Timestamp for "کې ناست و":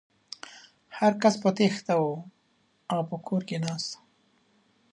3.47-3.99